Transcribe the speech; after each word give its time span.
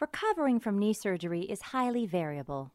Recovering 0.00 0.58
from 0.60 0.78
knee 0.78 0.92
surgery 0.92 1.42
is 1.42 1.62
highly 1.62 2.06
variable. 2.06 2.72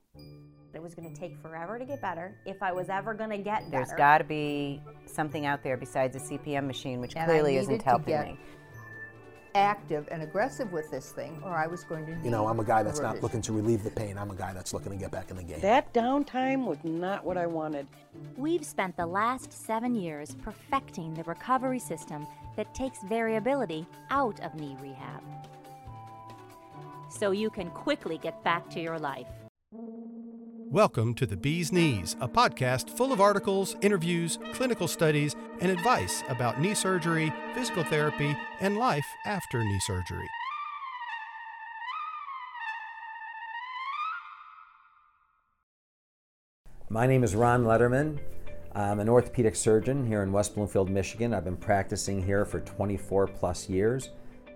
It 0.74 0.82
was 0.82 0.96
going 0.96 1.14
to 1.14 1.20
take 1.20 1.38
forever 1.42 1.78
to 1.78 1.86
get 1.86 2.02
better 2.02 2.36
if 2.46 2.62
I 2.64 2.72
was 2.72 2.90
ever 2.90 3.14
going 3.14 3.32
to 3.32 3.38
get 3.38 3.70
better. 3.70 3.84
There's 3.86 3.98
got 3.98 4.20
to 4.20 4.24
be 4.24 4.82
something 5.06 5.46
out 5.46 5.64
there 5.64 5.76
besides 5.78 6.16
a 6.16 6.20
CPM 6.20 6.66
machine, 6.68 7.02
which 7.02 7.16
And 7.16 7.26
clearly 7.26 7.58
isn't 7.58 7.80
to 7.80 7.84
helping 7.86 8.06
get 8.06 8.28
me. 8.28 8.38
active 9.56 10.08
and 10.12 10.22
aggressive 10.22 10.72
with 10.72 10.90
this 10.92 11.12
thing, 11.12 11.42
or 11.44 11.50
I 11.50 11.66
was 11.68 11.84
going 11.84 12.06
to. 12.06 12.18
You 12.24 12.30
know, 12.32 12.48
I'm 12.48 12.60
a 12.60 12.64
guy 12.64 12.84
that's 12.84 13.02
not 13.02 13.22
looking 13.22 13.42
to 13.42 13.52
relieve 13.52 13.84
the 13.84 13.90
pain. 13.90 14.18
I'm 14.18 14.30
a 14.32 14.36
guy 14.36 14.54
that's 14.54 14.74
looking 14.74 14.92
to 14.92 14.98
get 14.98 15.12
back 15.12 15.32
in 15.32 15.38
the 15.38 15.44
game. 15.44 15.60
That 15.60 15.92
downtime 15.94 16.66
was 16.66 16.78
not 16.84 17.26
what 17.26 17.36
I 17.38 17.48
wanted. 17.48 17.88
We've 18.38 18.64
spent 18.66 18.96
the 18.96 19.08
last 19.08 19.52
seven 19.52 19.96
years 19.96 20.36
perfecting 20.44 21.16
the 21.16 21.24
recovery 21.24 21.80
system 21.80 22.26
that 22.56 22.74
takes 22.76 23.00
variability 23.10 23.86
out 24.12 24.40
of 24.42 24.54
knee 24.56 24.78
rehab. 24.80 25.22
So 27.10 27.32
you 27.32 27.50
can 27.50 27.72
quickly 27.72 28.20
get 28.20 28.44
back 28.44 28.70
to 28.70 28.80
your 28.80 29.00
life. 29.00 29.28
Welcome 30.72 31.16
to 31.16 31.26
The 31.26 31.36
Bee's 31.36 31.72
Knees, 31.72 32.16
a 32.22 32.28
podcast 32.28 32.96
full 32.96 33.12
of 33.12 33.20
articles, 33.20 33.76
interviews, 33.82 34.38
clinical 34.54 34.88
studies, 34.88 35.36
and 35.60 35.72
advice 35.72 36.24
about 36.30 36.62
knee 36.62 36.76
surgery, 36.76 37.34
physical 37.56 37.84
therapy, 37.84 38.38
and 38.60 38.78
life 38.78 39.08
after 39.26 39.64
knee 39.64 39.80
surgery. 39.80 40.28
My 46.92 47.08
name 47.08 47.24
is 47.24 47.36
Ron 47.36 47.64
Lederman. 47.64 48.20
I'm 48.76 49.00
an 49.00 49.10
orthopedic 49.10 49.56
surgeon 49.56 50.06
here 50.06 50.22
in 50.22 50.32
West 50.32 50.54
Bloomfield, 50.54 50.92
Michigan. 50.92 51.34
I've 51.34 51.44
been 51.44 51.58
practicing 51.58 52.24
here 52.24 52.46
for 52.46 52.60
24 52.60 53.26
plus 53.28 53.68
years. 53.68 54.10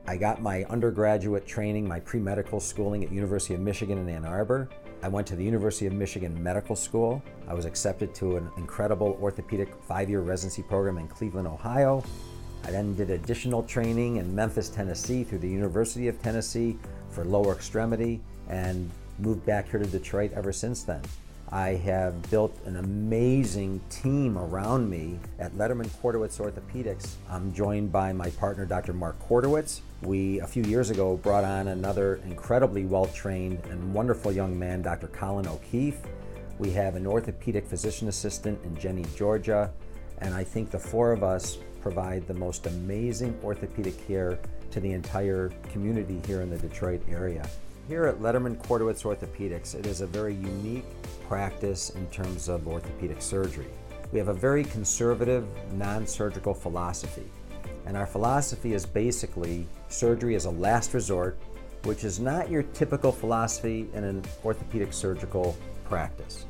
I 0.06 0.18
got 0.18 0.42
my 0.42 0.66
undergraduate 0.66 1.48
training, 1.48 1.88
my 1.88 2.02
pre-medical 2.02 2.60
schooling 2.60 3.06
at 3.06 3.12
University 3.12 3.54
of 3.54 3.62
Michigan 3.62 3.98
in 3.98 4.10
Ann 4.10 4.26
Arbor. 4.26 4.68
I 5.02 5.08
went 5.08 5.26
to 5.28 5.36
the 5.38 5.44
University 5.44 5.86
of 5.86 5.94
Michigan 5.94 6.42
Medical 6.44 6.76
School. 6.76 7.24
I 7.48 7.54
was 7.54 7.64
accepted 7.64 8.14
to 8.16 8.36
an 8.36 8.50
incredible 8.58 9.18
orthopedic 9.22 9.74
five-year 9.88 10.20
residency 10.20 10.62
program 10.62 10.98
in 10.98 11.08
Cleveland, 11.08 11.48
Ohio. 11.48 12.04
I 12.66 12.72
then 12.72 12.96
did 12.96 13.12
additional 13.12 13.64
training 13.64 14.18
in 14.18 14.36
Memphis, 14.36 14.68
Tennessee 14.68 15.24
through 15.24 15.40
the 15.40 15.50
University 15.50 16.10
of 16.10 16.22
Tennessee 16.22 16.78
for 17.10 17.24
lower 17.24 17.54
extremity 17.54 18.20
and 18.50 18.92
moved 19.20 19.46
back 19.46 19.70
here 19.70 19.80
to 19.80 19.86
Detroit 19.86 20.34
ever 20.34 20.52
since 20.52 20.84
then. 20.84 21.02
I 21.54 21.76
have 21.76 22.20
built 22.32 22.58
an 22.66 22.78
amazing 22.78 23.80
team 23.92 24.40
around 24.40 24.90
me 24.90 25.20
at 25.38 25.52
Lederman 25.52 25.88
Kwartowitz 26.02 26.40
Orthopedics. 26.40 27.14
I'm 27.30 27.54
joined 27.54 27.92
by 27.92 28.12
my 28.12 28.32
partner, 28.32 28.66
Dr. 28.66 28.92
Mark 28.92 29.20
Kwartowitz. 29.30 29.82
We, 30.02 30.40
a 30.40 30.48
few 30.48 30.64
years 30.64 30.90
ago, 30.90 31.16
brought 31.16 31.44
on 31.44 31.68
another 31.68 32.16
incredibly 32.26 32.86
well 32.86 33.06
trained 33.06 33.64
and 33.70 33.94
wonderful 33.94 34.32
young 34.32 34.58
man, 34.58 34.82
Dr. 34.82 35.10
Colin 35.10 35.48
O'Keefe. 35.48 36.00
We 36.58 36.72
have 36.72 36.96
an 36.96 37.06
orthopedic 37.06 37.68
physician 37.68 38.08
assistant 38.08 38.60
in 38.64 38.76
Jenny, 38.76 39.06
Georgia. 39.16 39.72
And 40.22 40.34
I 40.34 40.44
think 40.44 40.72
the 40.72 40.80
four 40.80 41.12
of 41.12 41.22
us 41.22 41.60
provide 41.82 42.26
the 42.28 42.34
most 42.34 42.66
amazing 42.66 43.40
orthopedic 43.44 44.08
care 44.08 44.40
to 44.72 44.80
the 44.80 44.92
entire 44.92 45.50
community 45.72 46.20
here 46.26 46.42
in 46.42 46.50
the 46.50 46.58
Detroit 46.58 47.04
area. 47.08 47.48
Here 47.90 48.06
at 48.06 48.20
Lederman 48.20 48.56
Kwartowitz 48.56 49.04
Orthopedics, 49.04 49.76
it 49.76 49.86
is 49.86 50.00
a 50.00 50.08
very 50.08 50.36
unique 50.36 50.86
practice 51.28 51.90
in 51.90 52.08
terms 52.08 52.48
of 52.48 52.66
orthopedic 52.66 53.22
surgery. 53.22 53.68
We 54.14 54.20
have 54.20 54.30
a 54.30 54.34
very 54.34 54.64
conservative, 54.64 55.46
non 55.74 56.08
surgical 56.08 56.54
philosophy. 56.54 57.30
And 57.86 57.98
our 57.98 58.06
philosophy 58.06 58.74
is 58.74 58.86
basically 58.86 59.68
surgery 59.90 60.36
as 60.36 60.46
a 60.46 60.50
last 60.50 60.94
resort, 60.94 61.38
which 61.84 62.06
is 62.06 62.22
not 62.22 62.50
your 62.50 62.64
typical 62.64 63.12
philosophy 63.12 63.90
in 63.94 64.06
an 64.06 64.24
orthopedic 64.46 64.94
surgical 64.94 65.58
practice. 65.84 66.46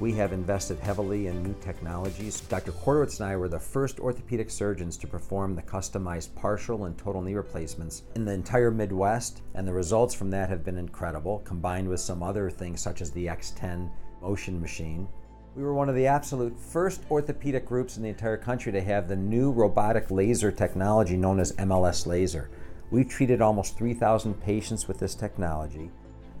We 0.00 0.12
have 0.14 0.32
invested 0.32 0.80
heavily 0.80 1.28
in 1.28 1.44
new 1.44 1.54
technologies. 1.60 2.40
Dr. 2.40 2.72
Kwartowitz 2.72 3.20
and 3.20 3.30
I 3.30 3.36
were 3.36 3.48
the 3.48 3.60
first 3.60 4.00
orthopedic 4.00 4.50
surgeons 4.50 4.96
to 4.96 5.06
perform 5.06 5.54
the 5.54 5.62
customized 5.62 6.34
partial 6.34 6.86
and 6.86 6.98
total 6.98 7.22
knee 7.22 7.34
replacements 7.34 8.02
in 8.16 8.24
the 8.24 8.32
entire 8.32 8.72
Midwest, 8.72 9.42
and 9.54 9.66
the 9.66 9.72
results 9.72 10.12
from 10.12 10.30
that 10.30 10.48
have 10.48 10.64
been 10.64 10.78
incredible, 10.78 11.38
combined 11.44 11.88
with 11.88 12.00
some 12.00 12.24
other 12.24 12.50
things 12.50 12.80
such 12.80 13.02
as 13.02 13.12
the 13.12 13.26
X10 13.26 13.88
motion 14.20 14.60
machine. 14.60 15.06
We 15.54 15.62
were 15.62 15.74
one 15.74 15.88
of 15.88 15.94
the 15.94 16.08
absolute 16.08 16.58
first 16.58 17.02
orthopedic 17.08 17.64
groups 17.64 17.96
in 17.96 18.02
the 18.02 18.08
entire 18.08 18.36
country 18.36 18.72
to 18.72 18.82
have 18.82 19.06
the 19.06 19.14
new 19.14 19.52
robotic 19.52 20.10
laser 20.10 20.50
technology 20.50 21.16
known 21.16 21.38
as 21.38 21.52
MLS 21.52 22.04
laser. 22.04 22.50
We've 22.90 23.08
treated 23.08 23.40
almost 23.40 23.78
3,000 23.78 24.34
patients 24.40 24.88
with 24.88 24.98
this 24.98 25.14
technology. 25.14 25.88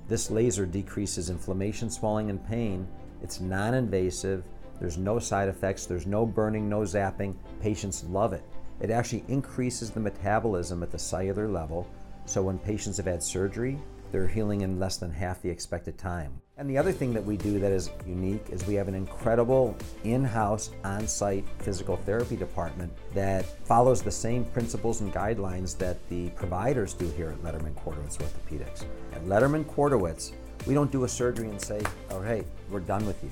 This 0.08 0.28
laser 0.28 0.66
decreases 0.66 1.30
inflammation, 1.30 1.88
swelling, 1.88 2.30
and 2.30 2.44
pain. 2.48 2.88
It's 3.24 3.40
non 3.40 3.72
invasive, 3.72 4.44
there's 4.78 4.98
no 4.98 5.18
side 5.18 5.48
effects, 5.48 5.86
there's 5.86 6.06
no 6.06 6.26
burning, 6.26 6.68
no 6.68 6.80
zapping. 6.80 7.34
Patients 7.62 8.04
love 8.04 8.34
it. 8.34 8.44
It 8.80 8.90
actually 8.90 9.24
increases 9.28 9.90
the 9.90 9.98
metabolism 9.98 10.82
at 10.82 10.90
the 10.90 10.98
cellular 10.98 11.48
level, 11.48 11.88
so 12.26 12.42
when 12.42 12.58
patients 12.58 12.98
have 12.98 13.06
had 13.06 13.22
surgery, 13.22 13.78
they're 14.12 14.28
healing 14.28 14.60
in 14.60 14.78
less 14.78 14.98
than 14.98 15.10
half 15.10 15.40
the 15.40 15.48
expected 15.48 15.96
time. 15.96 16.38
And 16.58 16.68
the 16.68 16.76
other 16.76 16.92
thing 16.92 17.14
that 17.14 17.24
we 17.24 17.38
do 17.38 17.58
that 17.60 17.72
is 17.72 17.90
unique 18.06 18.46
is 18.50 18.66
we 18.66 18.74
have 18.74 18.88
an 18.88 18.94
incredible 18.94 19.74
in 20.04 20.22
house, 20.22 20.70
on 20.84 21.08
site 21.08 21.46
physical 21.60 21.96
therapy 21.96 22.36
department 22.36 22.92
that 23.14 23.44
follows 23.66 24.02
the 24.02 24.10
same 24.10 24.44
principles 24.44 25.00
and 25.00 25.12
guidelines 25.14 25.78
that 25.78 25.96
the 26.10 26.28
providers 26.30 26.92
do 26.92 27.08
here 27.12 27.30
at 27.30 27.42
Lederman 27.42 27.74
Kwartowitz 27.74 28.18
Orthopedics. 28.18 28.84
At 29.14 29.24
Lederman 29.24 29.64
Kwartowitz, 29.64 30.32
we 30.66 30.74
don't 30.74 30.90
do 30.90 31.04
a 31.04 31.08
surgery 31.08 31.48
and 31.48 31.60
say, 31.60 31.82
oh, 32.10 32.22
hey, 32.22 32.44
we're 32.70 32.80
done 32.80 33.06
with 33.06 33.22
you. 33.22 33.30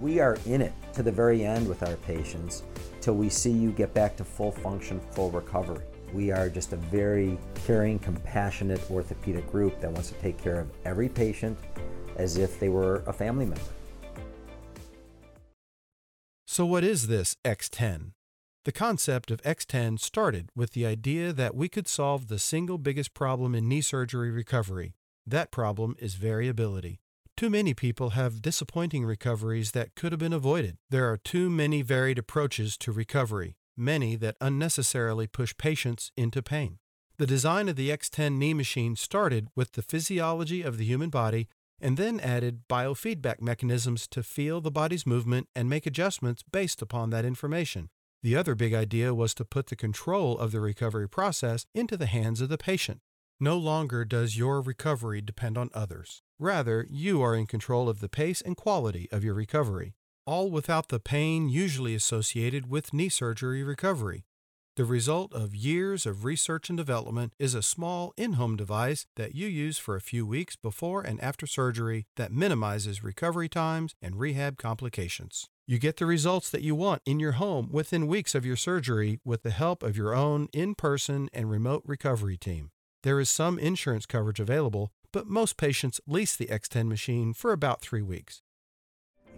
We 0.00 0.18
are 0.20 0.38
in 0.46 0.62
it 0.62 0.72
to 0.94 1.02
the 1.02 1.12
very 1.12 1.44
end 1.44 1.68
with 1.68 1.82
our 1.82 1.96
patients 1.96 2.62
till 3.00 3.14
we 3.14 3.28
see 3.28 3.50
you 3.50 3.70
get 3.70 3.92
back 3.92 4.16
to 4.16 4.24
full 4.24 4.52
function, 4.52 5.00
full 5.12 5.30
recovery. 5.30 5.84
We 6.12 6.30
are 6.32 6.48
just 6.48 6.72
a 6.72 6.76
very 6.76 7.38
caring, 7.66 7.98
compassionate 7.98 8.90
orthopedic 8.90 9.50
group 9.50 9.80
that 9.80 9.90
wants 9.90 10.08
to 10.08 10.14
take 10.14 10.42
care 10.42 10.58
of 10.60 10.70
every 10.84 11.08
patient 11.08 11.58
as 12.16 12.36
if 12.36 12.58
they 12.58 12.68
were 12.68 13.02
a 13.06 13.12
family 13.12 13.44
member. 13.44 13.60
So, 16.46 16.66
what 16.66 16.82
is 16.82 17.06
this 17.06 17.36
X10? 17.44 18.12
The 18.64 18.72
concept 18.72 19.30
of 19.30 19.40
X10 19.42 20.00
started 20.00 20.50
with 20.54 20.72
the 20.72 20.84
idea 20.84 21.32
that 21.32 21.54
we 21.54 21.68
could 21.68 21.86
solve 21.86 22.28
the 22.28 22.38
single 22.38 22.76
biggest 22.76 23.14
problem 23.14 23.54
in 23.54 23.68
knee 23.68 23.80
surgery 23.80 24.30
recovery. 24.30 24.94
That 25.30 25.52
problem 25.52 25.94
is 26.00 26.14
variability. 26.14 26.98
Too 27.36 27.50
many 27.50 27.72
people 27.72 28.10
have 28.10 28.42
disappointing 28.42 29.04
recoveries 29.04 29.70
that 29.70 29.94
could 29.94 30.10
have 30.10 30.18
been 30.18 30.32
avoided. 30.32 30.78
There 30.90 31.08
are 31.08 31.16
too 31.16 31.48
many 31.48 31.82
varied 31.82 32.18
approaches 32.18 32.76
to 32.78 32.90
recovery, 32.90 33.54
many 33.76 34.16
that 34.16 34.34
unnecessarily 34.40 35.28
push 35.28 35.56
patients 35.56 36.10
into 36.16 36.42
pain. 36.42 36.78
The 37.18 37.28
design 37.28 37.68
of 37.68 37.76
the 37.76 37.90
X10 37.90 38.38
knee 38.38 38.54
machine 38.54 38.96
started 38.96 39.46
with 39.54 39.72
the 39.72 39.82
physiology 39.82 40.62
of 40.62 40.78
the 40.78 40.84
human 40.84 41.10
body 41.10 41.46
and 41.80 41.96
then 41.96 42.18
added 42.18 42.62
biofeedback 42.68 43.40
mechanisms 43.40 44.08
to 44.08 44.24
feel 44.24 44.60
the 44.60 44.72
body's 44.72 45.06
movement 45.06 45.46
and 45.54 45.70
make 45.70 45.86
adjustments 45.86 46.42
based 46.42 46.82
upon 46.82 47.10
that 47.10 47.24
information. 47.24 47.88
The 48.24 48.34
other 48.34 48.56
big 48.56 48.74
idea 48.74 49.14
was 49.14 49.32
to 49.34 49.44
put 49.44 49.68
the 49.68 49.76
control 49.76 50.36
of 50.36 50.50
the 50.50 50.60
recovery 50.60 51.08
process 51.08 51.66
into 51.72 51.96
the 51.96 52.06
hands 52.06 52.40
of 52.40 52.48
the 52.48 52.58
patient. 52.58 53.00
No 53.42 53.56
longer 53.56 54.04
does 54.04 54.36
your 54.36 54.60
recovery 54.60 55.22
depend 55.22 55.56
on 55.56 55.70
others. 55.72 56.20
Rather, 56.38 56.86
you 56.90 57.22
are 57.22 57.34
in 57.34 57.46
control 57.46 57.88
of 57.88 58.00
the 58.00 58.08
pace 58.08 58.42
and 58.42 58.54
quality 58.54 59.08
of 59.10 59.24
your 59.24 59.32
recovery, 59.32 59.94
all 60.26 60.50
without 60.50 60.88
the 60.88 61.00
pain 61.00 61.48
usually 61.48 61.94
associated 61.94 62.68
with 62.68 62.92
knee 62.92 63.08
surgery 63.08 63.62
recovery. 63.62 64.26
The 64.76 64.84
result 64.84 65.32
of 65.32 65.54
years 65.54 66.04
of 66.04 66.26
research 66.26 66.68
and 66.68 66.76
development 66.76 67.32
is 67.38 67.54
a 67.54 67.62
small 67.62 68.12
in 68.18 68.34
home 68.34 68.56
device 68.56 69.06
that 69.16 69.34
you 69.34 69.48
use 69.48 69.78
for 69.78 69.96
a 69.96 70.02
few 70.02 70.26
weeks 70.26 70.56
before 70.56 71.00
and 71.00 71.18
after 71.22 71.46
surgery 71.46 72.04
that 72.16 72.32
minimizes 72.32 73.02
recovery 73.02 73.48
times 73.48 73.94
and 74.02 74.16
rehab 74.20 74.58
complications. 74.58 75.46
You 75.66 75.78
get 75.78 75.96
the 75.96 76.04
results 76.04 76.50
that 76.50 76.62
you 76.62 76.74
want 76.74 77.00
in 77.06 77.18
your 77.18 77.32
home 77.32 77.70
within 77.72 78.06
weeks 78.06 78.34
of 78.34 78.44
your 78.44 78.56
surgery 78.56 79.18
with 79.24 79.44
the 79.44 79.50
help 79.50 79.82
of 79.82 79.96
your 79.96 80.14
own 80.14 80.48
in 80.52 80.74
person 80.74 81.30
and 81.32 81.50
remote 81.50 81.82
recovery 81.86 82.36
team. 82.36 82.70
There 83.02 83.18
is 83.18 83.30
some 83.30 83.58
insurance 83.58 84.04
coverage 84.04 84.40
available, 84.40 84.92
but 85.10 85.26
most 85.26 85.56
patients 85.56 86.02
lease 86.06 86.36
the 86.36 86.48
X10 86.48 86.86
machine 86.86 87.32
for 87.32 87.50
about 87.50 87.80
three 87.80 88.02
weeks. 88.02 88.42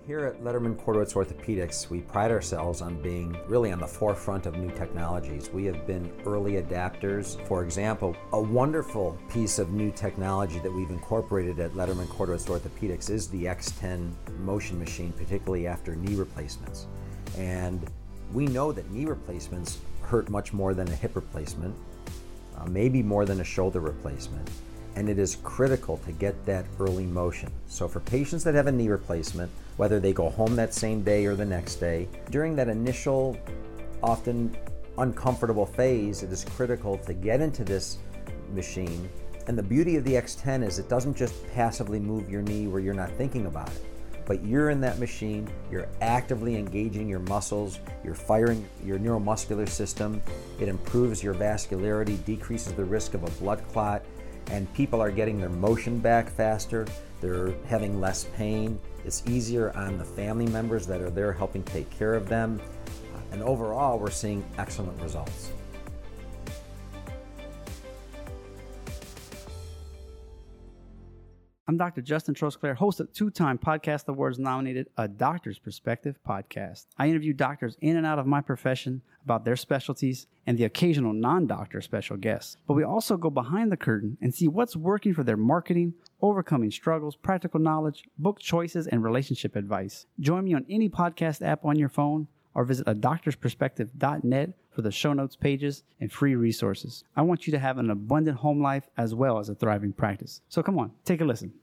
Here 0.04 0.26
at 0.26 0.42
Lederman 0.42 0.74
Kwartowitz 0.74 1.14
Orthopedics, 1.14 1.88
we 1.88 2.00
pride 2.00 2.32
ourselves 2.32 2.82
on 2.82 3.00
being 3.00 3.36
really 3.46 3.70
on 3.70 3.78
the 3.78 3.86
forefront 3.86 4.46
of 4.46 4.56
new 4.56 4.72
technologies. 4.72 5.48
We 5.48 5.64
have 5.66 5.86
been 5.86 6.12
early 6.26 6.54
adapters. 6.54 7.40
For 7.46 7.62
example, 7.62 8.16
a 8.32 8.40
wonderful 8.40 9.16
piece 9.30 9.60
of 9.60 9.70
new 9.70 9.92
technology 9.92 10.58
that 10.58 10.72
we've 10.72 10.90
incorporated 10.90 11.60
at 11.60 11.70
Lederman 11.74 12.08
Kwartowitz 12.08 12.48
Orthopedics 12.48 13.10
is 13.10 13.28
the 13.28 13.44
X10 13.44 14.10
motion 14.40 14.76
machine, 14.76 15.12
particularly 15.12 15.68
after 15.68 15.94
knee 15.94 16.16
replacements. 16.16 16.88
And 17.38 17.88
we 18.32 18.46
know 18.46 18.72
that 18.72 18.90
knee 18.90 19.04
replacements 19.04 19.78
hurt 20.00 20.28
much 20.30 20.52
more 20.52 20.74
than 20.74 20.88
a 20.88 20.96
hip 20.96 21.14
replacement, 21.14 21.76
uh, 22.58 22.66
maybe 22.66 23.02
more 23.02 23.24
than 23.24 23.40
a 23.40 23.44
shoulder 23.44 23.80
replacement. 23.80 24.48
and 24.94 25.08
it 25.08 25.18
is 25.18 25.36
critical 25.36 25.96
to 26.04 26.12
get 26.12 26.34
that 26.44 26.66
early 26.78 27.06
motion. 27.06 27.50
So, 27.66 27.88
for 27.88 28.00
patients 28.00 28.44
that 28.44 28.54
have 28.54 28.66
a 28.66 28.72
knee 28.72 28.90
replacement, 28.90 29.50
whether 29.78 29.98
they 29.98 30.12
go 30.12 30.28
home 30.28 30.54
that 30.56 30.74
same 30.74 31.02
day 31.02 31.24
or 31.24 31.34
the 31.34 31.46
next 31.46 31.76
day, 31.76 32.08
during 32.30 32.54
that 32.56 32.68
initial, 32.68 33.34
often 34.02 34.54
uncomfortable 34.98 35.64
phase, 35.64 36.22
it 36.22 36.30
is 36.30 36.44
critical 36.44 36.98
to 36.98 37.14
get 37.14 37.40
into 37.40 37.64
this 37.64 37.96
machine. 38.52 39.08
And 39.46 39.56
the 39.56 39.62
beauty 39.62 39.96
of 39.96 40.04
the 40.04 40.12
X10 40.12 40.62
is 40.62 40.78
it 40.78 40.90
doesn't 40.90 41.16
just 41.16 41.34
passively 41.54 41.98
move 41.98 42.28
your 42.28 42.42
knee 42.42 42.66
where 42.66 42.82
you're 42.82 42.92
not 42.92 43.10
thinking 43.12 43.46
about 43.46 43.68
it 43.68 43.86
but 44.26 44.44
you're 44.44 44.70
in 44.70 44.80
that 44.80 44.98
machine, 44.98 45.48
you're 45.70 45.88
actively 46.00 46.56
engaging 46.56 47.08
your 47.08 47.20
muscles, 47.20 47.78
you're 48.04 48.14
firing 48.14 48.66
your 48.84 48.98
neuromuscular 48.98 49.68
system, 49.68 50.22
it 50.60 50.68
improves 50.68 51.22
your 51.22 51.34
vascularity, 51.34 52.22
decreases 52.24 52.72
the 52.74 52.84
risk 52.84 53.14
of 53.14 53.24
a 53.24 53.30
blood 53.42 53.62
clot, 53.72 54.02
and 54.48 54.72
people 54.74 55.00
are 55.00 55.10
getting 55.10 55.38
their 55.38 55.48
motion 55.48 55.98
back 55.98 56.28
faster, 56.30 56.86
they're 57.20 57.54
having 57.66 58.00
less 58.00 58.24
pain, 58.36 58.78
it's 59.04 59.22
easier 59.28 59.76
on 59.76 59.98
the 59.98 60.04
family 60.04 60.46
members 60.46 60.86
that 60.86 61.00
are 61.00 61.10
there 61.10 61.32
helping 61.32 61.62
take 61.64 61.88
care 61.90 62.14
of 62.14 62.28
them, 62.28 62.60
and 63.32 63.42
overall, 63.42 63.98
we're 63.98 64.10
seeing 64.10 64.44
excellent 64.58 65.00
results. 65.00 65.52
I'm 71.72 71.78
Dr. 71.78 72.02
Justin 72.02 72.34
Trosclair, 72.34 72.76
host 72.76 73.00
of 73.00 73.10
two 73.14 73.30
time 73.30 73.56
Podcast 73.56 74.06
Awards 74.06 74.38
nominated 74.38 74.90
A 74.98 75.08
Doctor's 75.08 75.58
Perspective 75.58 76.18
podcast. 76.22 76.84
I 76.98 77.08
interview 77.08 77.32
doctors 77.32 77.78
in 77.80 77.96
and 77.96 78.04
out 78.04 78.18
of 78.18 78.26
my 78.26 78.42
profession 78.42 79.00
about 79.24 79.46
their 79.46 79.56
specialties 79.56 80.26
and 80.46 80.58
the 80.58 80.64
occasional 80.64 81.14
non 81.14 81.46
doctor 81.46 81.80
special 81.80 82.18
guests. 82.18 82.58
But 82.68 82.74
we 82.74 82.84
also 82.84 83.16
go 83.16 83.30
behind 83.30 83.72
the 83.72 83.78
curtain 83.78 84.18
and 84.20 84.34
see 84.34 84.48
what's 84.48 84.76
working 84.76 85.14
for 85.14 85.24
their 85.24 85.38
marketing, 85.38 85.94
overcoming 86.20 86.70
struggles, 86.70 87.16
practical 87.16 87.58
knowledge, 87.58 88.04
book 88.18 88.38
choices, 88.38 88.86
and 88.86 89.02
relationship 89.02 89.56
advice. 89.56 90.04
Join 90.20 90.44
me 90.44 90.52
on 90.52 90.66
any 90.68 90.90
podcast 90.90 91.40
app 91.40 91.64
on 91.64 91.78
your 91.78 91.88
phone 91.88 92.28
or 92.54 92.66
visit 92.66 92.86
a 92.86 92.94
doctorsperspective.net 92.94 94.52
for 94.70 94.82
the 94.82 94.90
show 94.90 95.14
notes 95.14 95.36
pages 95.36 95.84
and 96.02 96.12
free 96.12 96.34
resources. 96.34 97.04
I 97.16 97.22
want 97.22 97.46
you 97.46 97.50
to 97.52 97.58
have 97.58 97.78
an 97.78 97.88
abundant 97.88 98.36
home 98.36 98.60
life 98.60 98.90
as 98.98 99.14
well 99.14 99.38
as 99.38 99.48
a 99.48 99.54
thriving 99.54 99.94
practice. 99.94 100.42
So 100.50 100.62
come 100.62 100.78
on, 100.78 100.92
take 101.06 101.22
a 101.22 101.24
listen. 101.24 101.54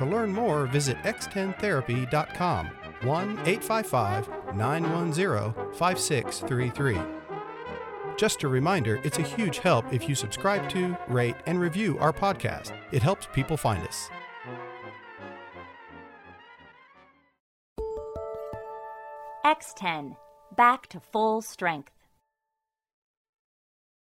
To 0.00 0.06
learn 0.06 0.32
more, 0.32 0.64
visit 0.64 0.96
x10therapy.com 1.02 2.66
1 3.02 3.30
855 3.46 4.56
910 4.56 5.74
5633. 5.74 6.98
Just 8.16 8.42
a 8.42 8.48
reminder, 8.48 8.98
it's 9.04 9.18
a 9.18 9.22
huge 9.22 9.58
help 9.58 9.92
if 9.92 10.08
you 10.08 10.14
subscribe 10.14 10.70
to, 10.70 10.96
rate, 11.06 11.36
and 11.44 11.60
review 11.60 11.98
our 11.98 12.14
podcast. 12.14 12.72
It 12.92 13.02
helps 13.02 13.28
people 13.34 13.58
find 13.58 13.86
us. 13.86 14.08
X10, 19.44 20.16
back 20.56 20.86
to 20.86 20.98
full 20.98 21.42
strength. 21.42 21.92